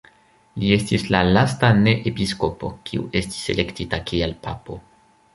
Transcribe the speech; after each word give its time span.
Li 0.61 0.69
estis 0.75 1.03
la 1.15 1.19
lasta 1.37 1.67
ne-episkopo, 1.81 2.69
kiu 2.89 3.03
estis 3.19 3.43
elektita 3.55 3.99
kiel 4.13 4.33
papo. 4.47 4.79